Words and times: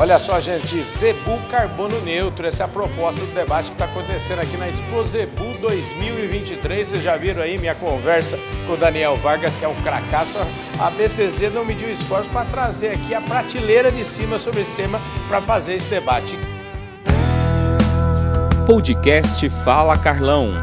Olha 0.00 0.16
só, 0.20 0.40
gente, 0.40 0.80
Zebu 0.80 1.40
Carbono 1.50 2.00
Neutro, 2.02 2.46
essa 2.46 2.62
é 2.62 2.66
a 2.66 2.68
proposta 2.68 3.20
do 3.20 3.34
debate 3.34 3.70
que 3.70 3.74
está 3.74 3.86
acontecendo 3.86 4.38
aqui 4.38 4.56
na 4.56 4.68
Expo 4.68 5.02
Zebu 5.02 5.58
2023. 5.60 6.86
Vocês 6.86 7.02
já 7.02 7.16
viram 7.16 7.42
aí 7.42 7.58
minha 7.58 7.74
conversa 7.74 8.38
com 8.64 8.74
o 8.74 8.76
Daniel 8.76 9.16
Vargas, 9.16 9.56
que 9.56 9.64
é 9.64 9.68
um 9.68 9.74
cracaço. 9.82 10.38
A 10.78 10.88
BCZ 10.90 11.52
não 11.52 11.64
mediu 11.64 11.90
esforço 11.90 12.30
para 12.30 12.46
trazer 12.46 12.90
aqui 12.90 13.12
a 13.12 13.20
prateleira 13.20 13.90
de 13.90 14.04
cima 14.04 14.38
sobre 14.38 14.60
esse 14.60 14.72
tema 14.72 15.00
para 15.26 15.42
fazer 15.42 15.74
esse 15.74 15.88
debate. 15.88 16.38
Podcast 18.68 19.50
Fala 19.50 19.98
Carlão. 19.98 20.62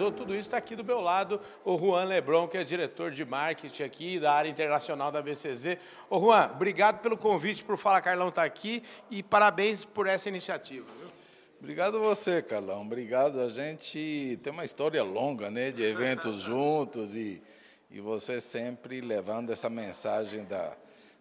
Organizou 0.00 0.10
tudo 0.10 0.32
isso 0.32 0.40
está 0.48 0.56
aqui 0.56 0.74
do 0.74 0.82
meu 0.82 1.00
lado, 1.00 1.40
o 1.64 1.76
Juan 1.76 2.04
Lebron, 2.04 2.48
que 2.48 2.56
é 2.56 2.64
diretor 2.64 3.10
de 3.10 3.24
marketing 3.24 3.82
aqui 3.82 4.18
da 4.18 4.32
área 4.32 4.48
internacional 4.48 5.12
da 5.12 5.20
BCZ. 5.20 5.76
Ô 6.08 6.18
Juan, 6.18 6.50
obrigado 6.54 7.00
pelo 7.00 7.16
convite 7.16 7.62
para 7.62 7.74
o 7.74 7.78
Fala 7.78 8.00
Carlão 8.00 8.28
estar 8.28 8.42
tá 8.42 8.46
aqui 8.46 8.82
e 9.10 9.22
parabéns 9.22 9.84
por 9.84 10.06
essa 10.06 10.28
iniciativa. 10.28 10.86
Viu? 10.98 11.10
Obrigado 11.58 12.00
você, 12.00 12.40
Carlão. 12.40 12.80
Obrigado. 12.80 13.40
A 13.40 13.50
gente 13.50 14.38
tem 14.42 14.52
uma 14.52 14.64
história 14.64 15.02
longa 15.02 15.50
né, 15.50 15.70
de 15.70 15.82
eventos 15.82 16.40
juntos 16.42 17.14
e, 17.14 17.42
e 17.90 18.00
você 18.00 18.40
sempre 18.40 19.02
levando 19.02 19.50
essa 19.50 19.68
mensagem 19.68 20.44
da, 20.44 20.74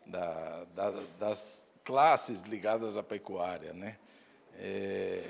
da, 0.06 0.66
da, 0.74 0.92
das 1.20 1.70
classes 1.84 2.42
ligadas 2.44 2.96
à 2.96 3.04
pecuária. 3.04 3.74
Né? 3.74 3.98
É, 4.58 5.24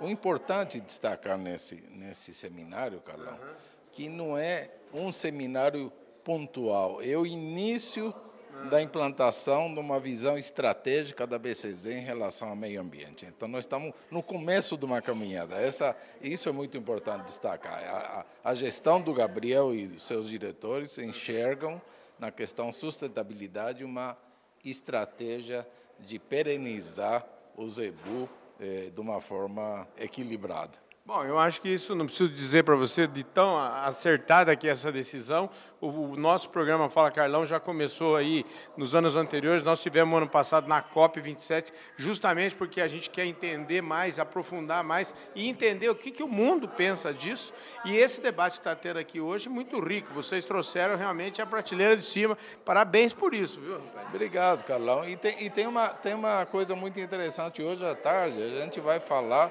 o 0.00 0.08
importante 0.08 0.80
destacar 0.80 1.38
nesse, 1.38 1.76
nesse 1.90 2.32
seminário, 2.32 3.00
Carlão, 3.00 3.34
uhum. 3.34 3.54
que 3.92 4.08
não 4.08 4.36
é 4.36 4.70
um 4.92 5.12
seminário 5.12 5.92
pontual, 6.24 7.00
é 7.02 7.16
o 7.16 7.26
início 7.26 8.14
uhum. 8.52 8.68
da 8.68 8.82
implantação 8.82 9.72
de 9.72 9.80
uma 9.80 9.98
visão 9.98 10.36
estratégica 10.36 11.26
da 11.26 11.38
BCZ 11.38 11.86
em 11.86 12.00
relação 12.00 12.48
ao 12.48 12.56
meio 12.56 12.80
ambiente. 12.80 13.26
Então, 13.26 13.48
nós 13.48 13.64
estamos 13.64 13.92
no 14.10 14.22
começo 14.22 14.76
de 14.76 14.84
uma 14.84 15.00
caminhada. 15.00 15.56
Essa, 15.56 15.96
isso 16.20 16.48
é 16.48 16.52
muito 16.52 16.76
importante 16.76 17.24
destacar. 17.24 17.82
A, 17.84 18.24
a, 18.44 18.50
a 18.50 18.54
gestão 18.54 19.00
do 19.00 19.12
Gabriel 19.14 19.74
e 19.74 19.98
seus 19.98 20.28
diretores 20.28 20.98
enxergam 20.98 21.80
na 22.18 22.30
questão 22.30 22.72
sustentabilidade 22.72 23.84
uma 23.84 24.16
estratégia 24.64 25.66
de 25.98 26.18
perenizar 26.18 27.26
o 27.56 27.68
ZEBU 27.68 28.28
é, 28.62 28.90
de 28.90 29.00
uma 29.00 29.20
forma 29.20 29.88
equilibrada. 29.98 30.78
Bom, 31.04 31.24
eu 31.24 31.36
acho 31.36 31.60
que 31.60 31.68
isso 31.68 31.96
não 31.96 32.06
preciso 32.06 32.30
dizer 32.30 32.62
para 32.62 32.76
você 32.76 33.08
de 33.08 33.24
tão 33.24 33.58
acertada 33.58 34.54
que 34.54 34.68
é 34.68 34.70
essa 34.70 34.92
decisão. 34.92 35.50
O, 35.80 35.88
o, 35.88 36.16
nosso 36.16 36.48
programa 36.50 36.88
Fala 36.88 37.10
Carlão 37.10 37.44
já 37.44 37.58
começou 37.58 38.14
aí 38.14 38.46
nos 38.76 38.94
anos 38.94 39.16
anteriores. 39.16 39.64
Nós 39.64 39.82
tivemos 39.82 40.16
ano 40.16 40.28
passado 40.28 40.68
na 40.68 40.80
COP 40.80 41.20
27, 41.20 41.72
justamente 41.96 42.54
porque 42.54 42.80
a 42.80 42.86
gente 42.86 43.10
quer 43.10 43.26
entender 43.26 43.82
mais, 43.82 44.20
aprofundar 44.20 44.84
mais 44.84 45.12
e 45.34 45.48
entender 45.48 45.88
o 45.90 45.94
que, 45.96 46.12
que 46.12 46.22
o 46.22 46.28
mundo 46.28 46.68
pensa 46.68 47.12
disso. 47.12 47.52
E 47.84 47.96
esse 47.96 48.20
debate 48.20 48.52
que 48.52 48.60
está 48.60 48.76
tendo 48.76 49.00
aqui 49.00 49.20
hoje 49.20 49.48
é 49.48 49.50
muito 49.50 49.80
rico. 49.80 50.14
Vocês 50.14 50.44
trouxeram 50.44 50.96
realmente 50.96 51.42
a 51.42 51.46
prateleira 51.46 51.96
de 51.96 52.04
cima. 52.04 52.38
Parabéns 52.64 53.12
por 53.12 53.34
isso, 53.34 53.60
viu? 53.60 53.80
Obrigado, 54.08 54.62
Carlão. 54.62 55.04
E 55.04 55.16
tem, 55.16 55.44
e 55.44 55.50
tem, 55.50 55.66
uma, 55.66 55.88
tem 55.88 56.14
uma 56.14 56.46
coisa 56.46 56.76
muito 56.76 57.00
interessante 57.00 57.60
hoje 57.60 57.84
à 57.84 57.92
tarde. 57.92 58.40
A 58.40 58.60
gente 58.60 58.78
vai 58.78 59.00
falar 59.00 59.50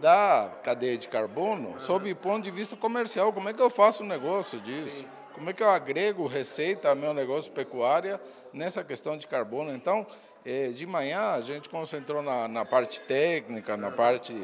da 0.00 0.50
cadeia 0.62 0.96
de 0.96 1.08
carbono 1.08 1.70
uhum. 1.70 1.78
sob 1.78 2.10
o 2.10 2.16
ponto 2.16 2.44
de 2.44 2.50
vista 2.50 2.76
comercial. 2.76 3.32
Como 3.32 3.48
é 3.48 3.52
que 3.52 3.60
eu 3.60 3.70
faço 3.70 4.02
um 4.02 4.06
negócio 4.06 4.60
disso? 4.60 5.00
Sim. 5.00 5.08
Como 5.34 5.50
é 5.50 5.52
que 5.52 5.62
eu 5.62 5.70
agrego 5.70 6.26
receita 6.26 6.88
ao 6.88 6.96
meu 6.96 7.14
negócio 7.14 7.52
pecuária 7.52 8.20
nessa 8.52 8.82
questão 8.82 9.16
de 9.16 9.26
carbono? 9.26 9.72
Então, 9.72 10.04
eh, 10.44 10.68
de 10.68 10.84
manhã 10.84 11.30
a 11.30 11.40
gente 11.40 11.68
concentrou 11.68 12.22
na, 12.22 12.48
na 12.48 12.64
parte 12.64 13.00
técnica, 13.02 13.76
na 13.76 13.90
parte 13.90 14.34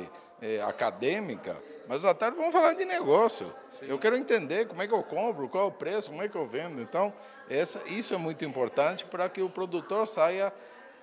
eh, 0.41 0.61
acadêmica, 0.63 1.61
mas 1.89 2.05
à 2.05 2.15
tarde 2.15 2.37
vamos 2.37 2.53
falar 2.53 2.75
de 2.75 2.85
negócio. 2.85 3.53
Sim. 3.79 3.87
Eu 3.89 3.99
quero 3.99 4.17
entender 4.17 4.69
como 4.69 4.83
é 4.83 4.87
que 4.87 4.95
eu 4.95 5.03
compro, 5.03 5.49
qual 5.49 5.65
é 5.65 5.67
o 5.67 5.73
preço, 5.73 6.11
como 6.11 6.23
é 6.23 6.29
que 6.29 6.37
eu 6.37 6.47
vendo. 6.47 6.81
Então, 6.81 7.13
essa, 7.51 7.83
isso 7.89 8.15
é 8.15 8.17
muito 8.17 8.45
importante 8.45 9.05
para 9.05 9.29
que 9.29 9.43
o 9.43 9.51
produtor 9.51 10.07
saia, 10.07 10.53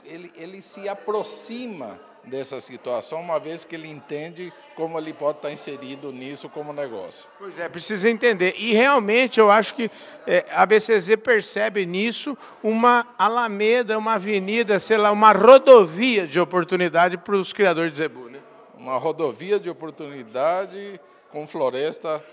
ele, 0.06 0.32
ele 0.38 0.62
se 0.62 0.88
aproxima 0.88 2.00
dessa 2.24 2.60
situação, 2.60 3.20
uma 3.20 3.40
vez 3.40 3.66
que 3.66 3.76
ele 3.76 3.90
entende 3.90 4.54
como 4.76 4.98
ele 4.98 5.14
pode 5.14 5.38
estar 5.38 5.52
inserido 5.52 6.12
nisso 6.12 6.48
como 6.50 6.72
negócio. 6.72 7.28
Pois 7.40 7.58
é, 7.58 7.68
precisa 7.68 8.10
entender. 8.10 8.54
E 8.58 8.74
realmente 8.74 9.40
eu 9.40 9.50
acho 9.50 9.74
que 9.74 9.90
é, 10.28 10.46
a 10.52 10.66
BCZ 10.66 11.16
percebe 11.18 11.86
nisso 11.86 12.38
uma 12.64 13.08
alameda, 13.18 13.98
uma 13.98 14.14
avenida, 14.14 14.80
sei 14.80 14.98
lá, 14.98 15.12
uma 15.12 15.32
rodovia 15.32 16.28
de 16.28 16.40
oportunidade 16.40 17.18
para 17.18 17.36
os 17.36 17.52
criadores 17.54 17.92
de 17.92 17.98
zebu. 17.98 18.30
Né? 18.30 18.40
Uma 18.78 18.98
rodovia 18.98 19.60
de 19.60 19.70
oportunidade 19.70 21.00
com 21.32 21.48
floresta 21.48 22.24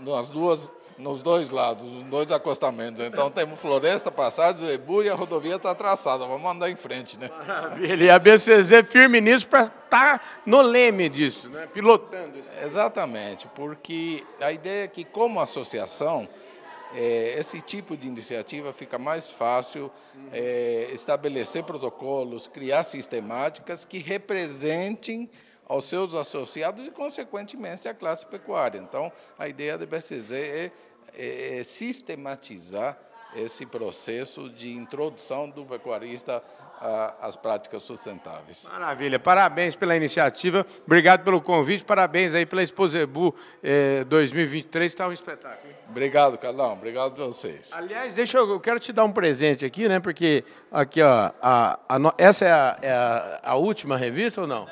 nas 0.00 0.30
duas 0.30 0.70
nos 1.00 1.22
dois 1.22 1.50
lados, 1.50 1.82
nos 1.82 2.02
dois 2.04 2.30
acostamentos. 2.30 3.00
Então 3.00 3.30
temos 3.30 3.60
floresta, 3.60 4.10
passagem, 4.10 4.66
zebu 4.66 5.02
e 5.02 5.10
a 5.10 5.14
rodovia 5.14 5.56
está 5.56 5.74
traçada. 5.74 6.26
Vamos 6.26 6.48
andar 6.50 6.70
em 6.70 6.76
frente, 6.76 7.18
né? 7.18 7.30
Maravilha. 7.38 8.04
E 8.04 8.10
a 8.10 8.18
BCZ 8.18 8.86
firme 8.88 9.20
nisso 9.20 9.48
para 9.48 9.64
estar 9.64 10.18
tá 10.18 10.20
no 10.46 10.60
leme 10.60 11.08
disso, 11.08 11.48
né? 11.48 11.66
pilotando 11.72 12.38
isso. 12.38 12.48
Exatamente, 12.62 13.48
porque 13.54 14.24
a 14.40 14.52
ideia 14.52 14.84
é 14.84 14.88
que, 14.88 15.04
como 15.04 15.40
associação, 15.40 16.28
é, 16.94 17.34
esse 17.38 17.60
tipo 17.60 17.96
de 17.96 18.08
iniciativa 18.08 18.72
fica 18.72 18.98
mais 18.98 19.28
fácil 19.28 19.90
é, 20.32 20.88
estabelecer 20.92 21.62
protocolos, 21.62 22.46
criar 22.46 22.84
sistemáticas 22.84 23.84
que 23.84 23.98
representem 23.98 25.30
aos 25.70 25.84
seus 25.84 26.16
associados 26.16 26.84
e, 26.84 26.90
consequentemente, 26.90 27.88
à 27.88 27.94
classe 27.94 28.26
pecuária. 28.26 28.80
Então, 28.80 29.12
a 29.38 29.46
ideia 29.46 29.78
da 29.78 29.86
BCZ 29.86 30.32
é 30.32 30.72
é, 31.14 31.58
é, 31.58 31.62
sistematizar 31.62 32.98
esse 33.36 33.64
processo 33.64 34.50
de 34.50 34.72
introdução 34.72 35.48
do 35.48 35.64
pecuarista 35.64 36.42
às 37.20 37.36
práticas 37.36 37.82
sustentáveis. 37.82 38.66
Maravilha, 38.72 39.18
parabéns 39.18 39.76
pela 39.76 39.94
iniciativa, 39.94 40.66
obrigado 40.84 41.22
pelo 41.22 41.40
convite, 41.40 41.84
parabéns 41.84 42.34
aí 42.34 42.46
pela 42.46 42.62
Exposebu 42.62 43.34
eh, 43.62 44.02
2023, 44.04 44.90
está 44.90 45.06
um 45.06 45.12
espetáculo. 45.12 45.72
Obrigado, 45.88 46.38
Carlão, 46.38 46.72
obrigado 46.72 47.22
a 47.22 47.26
vocês. 47.26 47.70
Aliás, 47.74 48.14
deixa 48.14 48.38
eu, 48.38 48.48
eu 48.48 48.58
quero 48.58 48.80
te 48.80 48.92
dar 48.92 49.04
um 49.04 49.12
presente 49.12 49.64
aqui, 49.64 49.88
né, 49.88 50.00
porque 50.00 50.42
aqui, 50.72 51.02
ó, 51.02 51.30
a, 51.42 51.78
a, 51.86 52.14
essa 52.16 52.46
é 52.46 52.50
a, 52.50 52.78
é 52.80 52.92
a, 52.92 53.40
a 53.42 53.54
última 53.56 53.96
revista 53.96 54.40
ou 54.40 54.46
não? 54.46 54.66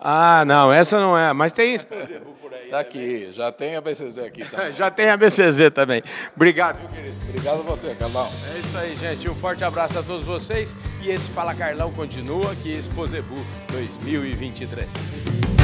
Ah, 0.00 0.44
não, 0.46 0.72
essa 0.72 0.98
não 1.00 1.16
é, 1.16 1.32
mas 1.32 1.52
tem 1.52 1.74
Exposebu 1.74 2.32
por 2.40 2.54
aí. 2.54 2.66
Está 2.66 2.80
aqui, 2.80 3.30
já 3.34 3.50
tem 3.50 3.76
a 3.76 3.80
BCZ 3.80 4.18
aqui 4.18 4.44
também. 4.44 4.72
já 4.72 4.90
tem 4.90 5.10
a 5.10 5.16
BCZ 5.16 5.70
também. 5.74 6.02
Obrigado, 6.34 6.78
meu 6.78 6.88
querido. 6.88 7.16
Obrigado 7.28 7.60
a 7.60 7.62
você, 7.62 7.94
Carlão. 7.94 8.30
É 8.54 8.58
isso 8.58 8.78
aí, 8.78 8.96
gente. 8.96 9.28
Um 9.28 9.34
forte 9.34 9.64
abraço 9.64 9.98
a 9.98 10.02
todos 10.02 10.24
vocês. 10.24 10.74
E 11.02 11.10
esse 11.10 11.28
Fala 11.30 11.54
Carlão 11.54 11.92
continua 11.92 12.52
aqui, 12.52 12.70
Exposebu 12.70 13.36
2023. 13.72 15.57